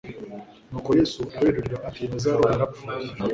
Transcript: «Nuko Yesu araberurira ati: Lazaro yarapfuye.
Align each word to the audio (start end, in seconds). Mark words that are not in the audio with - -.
«Nuko 0.69 0.89
Yesu 0.99 1.21
araberurira 1.37 1.77
ati: 1.89 2.03
Lazaro 2.11 2.43
yarapfuye. 2.51 3.07